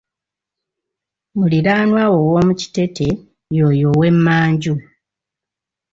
Muliranwawo 1.37 2.15
owomukitete 2.23 3.07
ye 3.55 3.61
oyo 3.69 3.87
ow'emmanju. 3.93 4.73